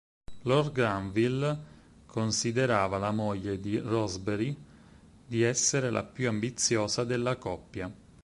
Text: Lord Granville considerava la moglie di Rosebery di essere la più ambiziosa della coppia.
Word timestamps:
Lord 0.45 0.71
Granville 0.71 1.59
considerava 2.07 2.97
la 2.97 3.11
moglie 3.11 3.59
di 3.59 3.77
Rosebery 3.77 4.57
di 5.27 5.43
essere 5.43 5.91
la 5.91 6.03
più 6.03 6.27
ambiziosa 6.27 7.03
della 7.03 7.35
coppia. 7.35 7.93